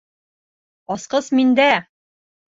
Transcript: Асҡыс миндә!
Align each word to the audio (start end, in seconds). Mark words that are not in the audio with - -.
Асҡыс 0.95 1.29
миндә! 1.41 1.69